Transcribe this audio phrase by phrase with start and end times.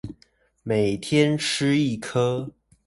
[0.63, 2.49] 每天吃一顆